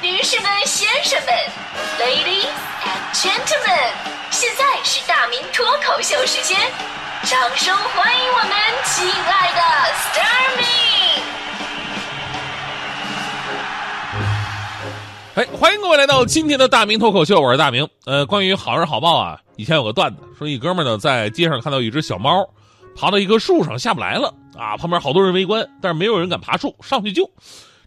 [0.00, 1.34] 女士们、先生们
[1.98, 2.46] ，Ladies
[2.84, 3.90] and Gentlemen，
[4.30, 6.56] 现在是大明脱口秀时间，
[7.24, 8.50] 掌声欢迎我们
[8.84, 9.60] 亲爱的
[9.96, 10.64] s t a r m y
[15.34, 17.88] 哎，欢迎各位来到今天的大明脱口秀，我是大明。
[18.06, 22.48] 呃，关于好人好报啊，以前有个段子，说一哥们儿呢在街上看到一只小猫，
[22.96, 27.28] 爬到一棵树上下不来了啊，旁边好多人围观，但是没有人敢爬树上去救。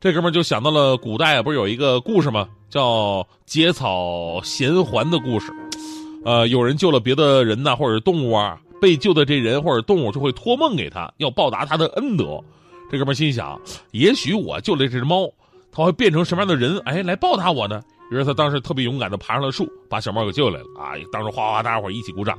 [0.00, 2.48] 这哥们就想到了古代，不是有一个故事吗？
[2.70, 5.52] 叫结草衔环的故事。
[6.24, 12.40] 呃，有人救了别的人呐，或者动物啊，被救的这人或者动物就会托梦给他，要报答他的恩德。
[12.88, 15.28] 这哥们心想，也许我救了这只猫。
[15.72, 16.78] 它会变成什么样的人？
[16.84, 17.82] 哎，来报答我呢？
[18.12, 20.94] 于是他当时特别勇敢的爬上了树，把小猫给救来了啊！
[21.12, 22.38] 当时哗哗大家伙一起鼓掌。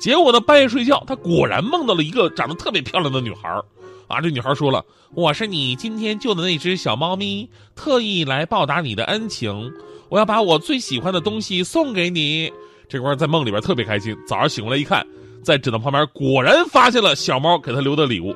[0.00, 3.62] 结果呢，半夜睡觉，他果然梦到了一个长得特别漂亮的女孩
[4.08, 4.20] 啊！
[4.20, 9.70] 这女孩说了：“我是你今天救的那只小猫咪，特意来报答你的恩情。
[10.08, 12.50] 我要把我最喜欢的东西送给你。”
[12.88, 14.16] 这块在梦里边特别开心。
[14.26, 15.06] 早上醒过来一看，
[15.44, 18.34] 在枕头旁边果然发现了小猫给他留的礼物，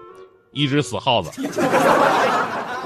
[0.53, 1.31] 一只死耗子。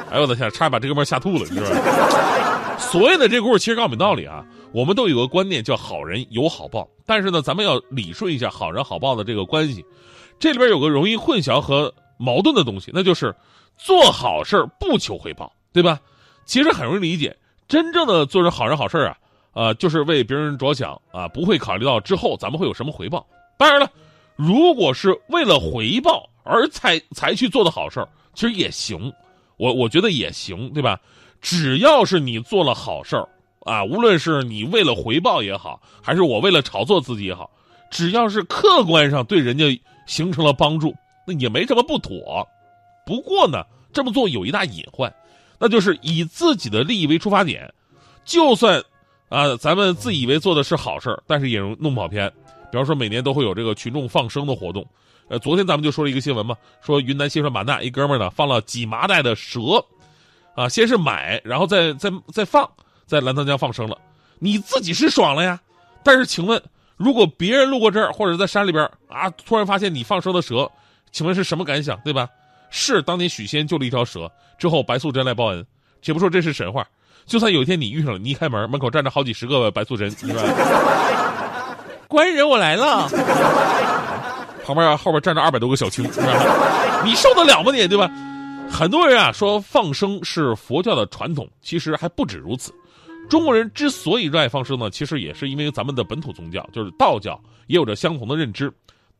[0.09, 2.79] 哎呦我的天，差点把这哥们吓吐了，是吧？
[2.79, 9.85] 所谓的这故事其实告诉我们道理啊，我们都有个观念叫好人有好报，但是呢，咱们要理顺一下好人好报的这个关系。
[10.39, 13.35] 这里边有个容易混淆和矛盾的东西，那就是
[13.77, 16.01] 做好事不求回报，对吧？
[16.45, 17.37] 其实很容易理解，
[17.69, 19.17] 真正的做人好人好事啊，
[19.53, 23.27] 呃，就是为别人着想啊，不会考虑到之后咱们会有什么回报。
[23.59, 23.91] 当然了，
[24.37, 29.13] 如果是为了回报而才才去做的好事其实也行。
[29.57, 31.01] 我我觉得也行，对吧？
[31.41, 33.17] 只要是你做了好事
[33.61, 37.51] 啊，无论是你为了回报也好，还是我为了炒作自己也好，
[37.91, 40.95] 只要是客观上对人家形成了帮助，
[41.27, 42.47] 那也没什么不妥。
[43.05, 45.13] 不过呢，这么做有一大隐患，
[45.59, 47.73] 那就是以自己的利益为出发点，
[48.25, 48.83] 就算
[49.29, 52.33] 啊，咱们自以为做的是好事，但是也容弄跑偏。
[52.71, 54.87] 比方说，每年都会有这个群众放生的活动。
[55.29, 59.85] 呃，昨天咱们就说了一个新闻嘛，说云南西双版纳一哥们呢放了几麻袋的蛇，
[60.55, 62.69] 啊，先是买，然后再再再放，
[63.07, 63.97] 在澜沧江放生了。
[64.39, 65.61] 你自己是爽了呀，
[66.05, 66.63] 但是请问，
[66.97, 70.71] 如果别人路过这儿或者在山里边啊，突然发现你放生的蛇，
[71.17, 72.29] 请问是什么感想，对吧？
[72.69, 75.67] 是当年许仙救了一条蛇之后，白素贞来报恩。
[76.03, 76.87] 且不说这是神话，
[77.25, 80.43] 就算有一天你遇上了，你一开门，门口站着好几十个白素贞，是吧？
[82.07, 83.09] 官人，我来了。
[84.63, 86.05] 旁边啊后边站着二百多个小青，
[87.03, 87.89] 你受得了吗你？
[87.89, 88.11] 对吧？
[88.71, 92.75] 很多人啊说放生是佛教的传统，其实还不止如此。
[93.31, 98.71] 中国人之所以热爱放生呢，其实也是因为咱们的本土宗教就是道教也有着相同的认知。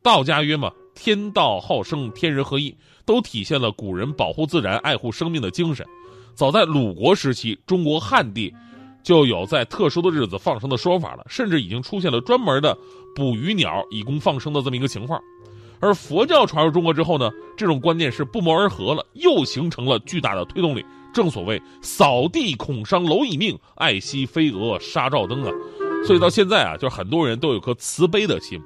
[0.03, 2.75] 道家曰嘛，天道好生，天人合一，
[3.05, 5.85] 都体现了古人保护自然、爱护生命的精神。
[6.33, 8.51] 早在鲁国时期，中国汉地
[9.03, 12.75] 就有在特殊的日子放生的说法了，甚至已经出现了专门的
[13.15, 15.21] 捕鱼鸟以供放生的这么一个情况。
[15.79, 20.83] 而佛教传入中国之后呢，这种观念是不谋而合了，又形成了巨大的推动力。
[21.13, 25.51] 正所谓“扫地恐伤蝼蚁命，爱惜飞蛾杀照灯”啊，
[26.05, 28.59] 所以到现在啊，就是很多人都有颗慈悲的心。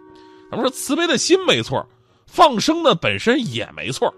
[0.49, 1.85] 咱们说慈悲的心没错，
[2.31, 4.11] 放生呢本身也没错，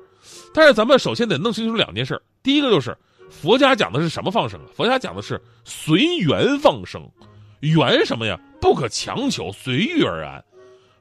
[0.54, 2.96] 但是咱们首先得弄清楚两件事第一个就是
[3.32, 4.68] 佛家讲的是什么放生啊？
[4.76, 7.10] 佛家讲的是随缘放生，
[7.62, 8.40] 缘什么呀？
[8.62, 10.44] 不可强求，随遇而安。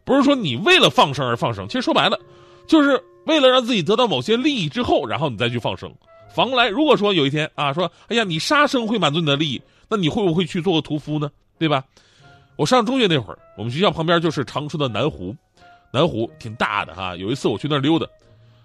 [0.05, 2.19] 不是说你为了放生而放生，其实说白了，
[2.67, 5.95] 就是为了让自己得到某些利益之后，然后你再去放生。
[6.35, 11.31] 反过来，如果说有一天啊，说哎呀，你杀生会满足你的利益，那你会不会去做个屠夫呢？
[11.59, 11.85] 对吧？
[12.57, 15.37] 我上中学那会儿，我们学校旁边就是长春的南湖，
[15.93, 17.15] 南湖挺大的哈。
[17.15, 18.07] 有一次我去那儿溜达，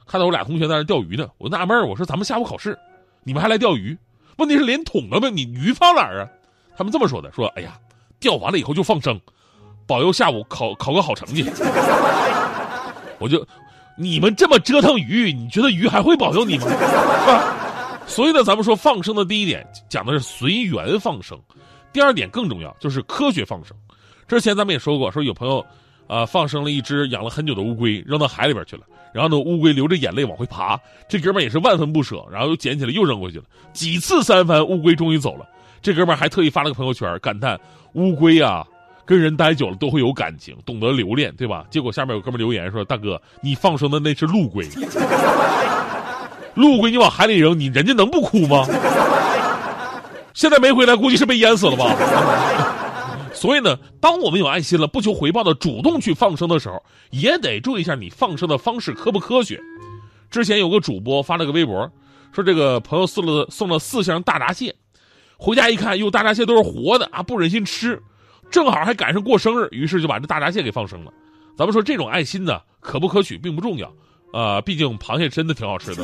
[0.08, 2.78] 看到我俩同学在那钓鱼呢，我纳闷我说咱们下午考试，
[3.24, 3.98] 你们还来钓鱼？
[4.38, 6.30] 问题是连桶都没，你鱼放哪儿啊？
[6.78, 7.78] 他们这么说的，说哎呀，
[8.20, 9.20] 钓完了以后就放生。
[9.86, 11.44] 保佑下午考考个好成绩，
[13.20, 13.46] 我就
[13.96, 16.66] 你们这么折腾鱼，你觉得鱼还会保佑你吗？
[18.06, 21.40] 所以呢，咱们说放生的第一点讲的是随缘放生，
[21.92, 23.76] 第二点更重要，就是科学放生。
[24.28, 25.66] 之前咱们也说过，说有朋友
[26.08, 28.84] 啊放生了一只养了很久的乌龟，扔到海里边去了，
[29.14, 33.44] 然后呢乌龟流着眼泪往回爬，这哥们也是万分不舍，然后又捡起来又扔回去了，
[33.74, 35.46] 几次三番，乌龟终于走了，
[35.82, 37.60] 这哥们还特意发了个朋友圈，感叹
[37.94, 38.66] 乌龟啊。
[39.06, 41.64] 跟人待久了都会有感情，懂得留恋，对吧？
[41.70, 44.68] 结果下面有哥们留言说：“大哥，你放生的那是陆龟，
[46.56, 48.68] 陆龟你往海里扔，你人家能不哭吗？
[50.34, 51.96] 现在没回来，估计是被淹死了吧。
[53.40, 59.62] 所以呢，当我们有爱心了，不求回报的主动去放生的时候，也得注意一下你放生的方式科不科学。
[60.32, 61.90] 之前有个主播发了个微博，
[62.34, 64.76] 说这个朋友送了送了四箱大闸蟹。”
[65.40, 68.02] 回家一看，哟，大闸蟹都是活的啊，不忍心吃，
[68.50, 71.14] 正好还赶上过生日，于是就把这大闸蟹给放生了。
[71.56, 73.94] 咱们说这种爱心呢，可不可取并不重要，
[74.34, 76.04] 啊，毕竟螃蟹真的挺好吃的。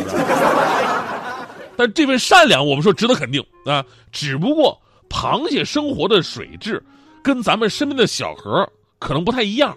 [1.76, 3.84] 但这份善良，我们说值得肯定啊。
[4.12, 6.84] 只不过螃蟹生活的水质
[7.24, 9.75] 跟咱们身边的小河可能不太一样，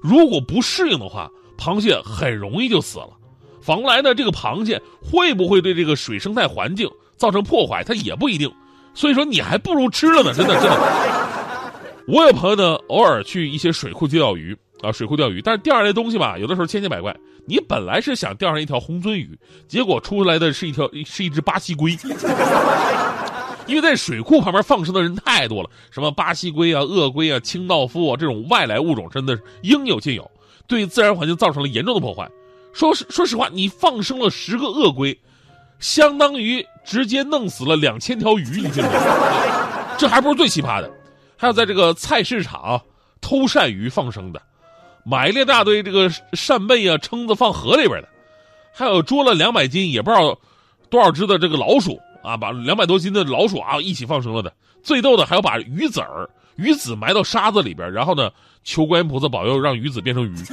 [0.00, 3.10] 如果不适应的话，螃蟹很容易就死了。
[3.60, 8.50] 反过来呢，这个螃蟹会不会对这个水生态环境造成破坏，它也不一定。
[8.94, 11.72] 所以说，你还不如吃了呢，真的真的。
[12.06, 17.16] 我有朋友呢，偶尔去一些水库去钓鱼啊，水库钓鱼，但是钓上来东西吧，有的时候千奇百怪。
[17.46, 21.96] 你本来是想钓上一条红鳟鱼，结果出来的是一条是一只巴西龟，
[23.66, 30.30] 因为在水库旁边放生的人太多了，什么巴西龟啊、鳄龟啊、清道夫啊这种外来物种真的应有尽有，
[30.66, 32.30] 对自然环境造成了严重的破坏。
[32.72, 35.18] 说实说实话，你放生了十个鳄龟。
[35.80, 38.90] 相当于直接弄死了两千条鱼，你信吗？
[39.98, 40.90] 这还不是最奇葩的，
[41.36, 42.80] 还有在这个菜市场
[43.20, 44.40] 偷鳝鱼放生的，
[45.04, 48.08] 买了一大堆这个扇贝啊、蛏子放河里边的，
[48.72, 50.38] 还有捉了两百斤也不知道
[50.88, 54.52] 多少只的这个老鼠啊，把两百多斤的老鼠啊一起放生了的。
[54.82, 58.30] 最逗的还有把鱼籽儿、鱼籽埋到沙子里边，然后呢
[58.64, 60.34] 求观音菩萨保佑让鱼籽变成鱼。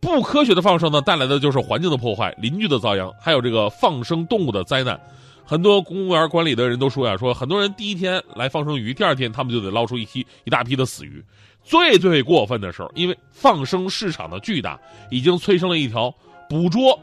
[0.00, 5.00] 不科学的放生呢，带来的就是环境的破坏、邻居的遭殃，还有这个放生动物的灾难。
[5.44, 11.24] 很多公园管理的人都说呀，说很多人第一天来放生鱼，第二天他们就得捞出一批一大批的死鱼。
[11.62, 14.78] 最最过分的时候，因为放生市场的巨大，
[15.10, 16.12] 已经催生了一条
[16.48, 16.98] 捕捉、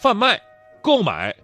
[0.00, 0.40] 贩卖、
[0.80, 1.34] 购买、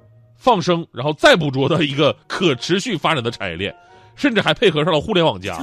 [0.42, 3.72] 放生，然后再捕捉的一个可持续发展的产业链，
[4.16, 5.56] 甚至还配合上了互联网加。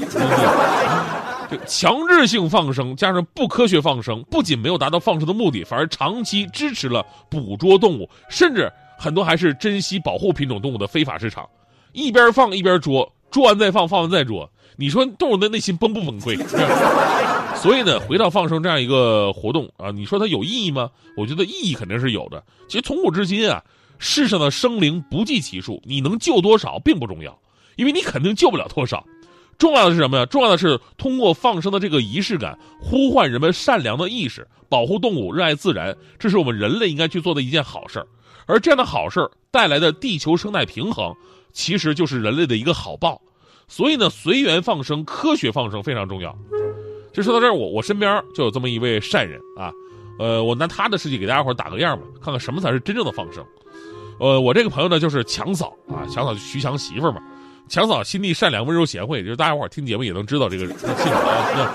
[1.67, 11.45] 强制性放生加上不科学放生，不仅没有达到放生的目的，反而长期支持了捕捉动物，甚至很多还是珍稀保护品种动物的非法市场。
[11.91, 16.41] 一边放一边捉，捉完再放，放完再捉，你说动物的内心崩不崩溃？
[17.57, 20.89] 所以呢，回到放生这样一个活动啊，你说它有意义吗？
[21.17, 22.41] 我觉得意义肯定是有的。
[22.69, 23.61] 其实从古至今啊，
[23.99, 27.37] 世上的生灵不计其数，你能救多少并不重要，
[27.75, 29.05] 因为你肯定救不了多少。
[29.57, 30.25] 重要的是什么呀？
[30.25, 38.07] 重要的是通过放生的这个仪式感，呼唤人们善良的意识，保护动物，热爱自然，这是我们人类应该去做的一件好事儿。
[38.45, 41.13] 而这样的好事儿带来的地球生态平衡，
[41.51, 43.21] 其实就是人类的一个好报。
[43.67, 46.33] 所以呢，随缘放生、科学放生非常重要。
[47.11, 49.71] 就说到这儿，我我身边就有这么一位善人啊，
[50.17, 53.45] 呃，我拿他的事迹给大家伙打个样吧，看看什么才是真正的放生。
[54.19, 57.21] 呃，我这个朋友呢，就是强嫂啊，强嫂就徐强媳妇嘛。
[57.69, 61.73] 强嫂心地善良、温柔贤惠，就是大家伙听节目也能知道这个性格啊。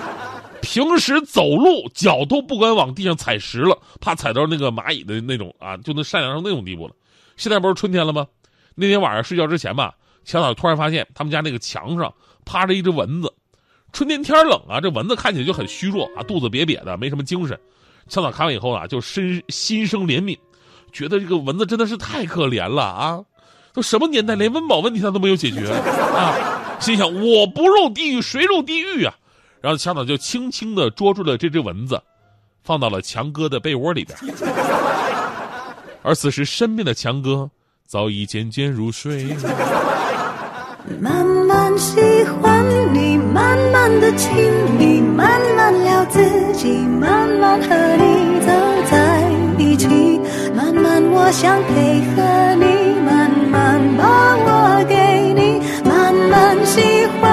[0.61, 6.95] 平时走路脚都不敢往地上踩实了，怕踩到那个蚂蚁的那种啊，就能善良到那种地步了。
[7.37, 8.27] 现在不是春天了吗？
[8.75, 9.95] 那天晚上睡觉之前吧，
[10.25, 12.13] 强嫂突然发现他们家那个墙上
[12.45, 13.33] 趴着一只蚊子。
[13.93, 17.59] 春天天冷啊，这蚊子看起来就很虚弱啊，肚子瘪瘪的，没什么精神。
[18.09, 20.37] 强嫂看完以后啊，就深心生怜悯，
[20.95, 23.21] 觉得这个蚊子真的是太可怜了啊。
[23.75, 26.79] 都什么年代，连温饱问题他都没有解决啊！
[26.79, 29.13] 心想我不入地狱谁入地狱啊？
[29.61, 32.01] 然后强嫂就轻轻的捉住了这只蚊子，
[32.63, 34.17] 放到了强哥的被窝里边。
[36.03, 37.51] 而此时身边的强哥
[37.85, 39.37] 早已渐渐入睡。
[41.01, 44.31] 慢慢喜欢你，慢慢的亲
[51.27, 52.21] 我想配合
[52.57, 53.01] 你。
[53.01, 54.95] 慢慢把我给
[55.33, 56.33] 你，慢慢
[56.67, 57.24] 喜欢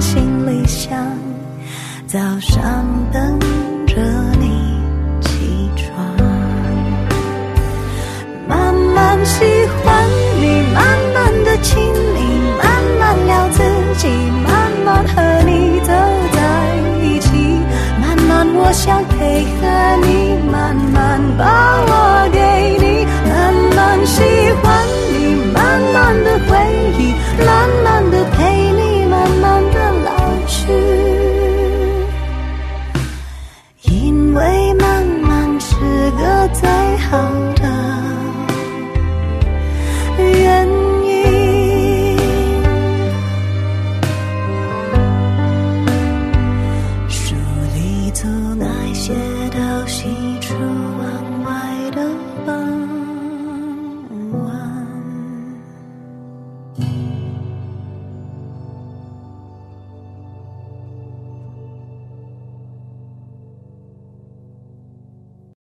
[0.00, 0.98] 行李箱，
[2.06, 3.38] 早上等
[3.86, 3.94] 着
[4.38, 4.78] 你
[5.20, 5.94] 起床，
[8.48, 9.44] 慢慢喜
[9.82, 10.08] 欢
[10.40, 10.84] 你，慢
[11.14, 11.78] 慢的亲
[12.14, 12.18] 密，
[12.58, 13.62] 慢慢聊自
[13.96, 14.08] 己，
[14.46, 15.92] 慢慢和你走
[16.32, 16.38] 在
[17.02, 17.60] 一起，
[18.00, 19.66] 慢慢我想配合
[20.06, 21.73] 你，慢慢抱。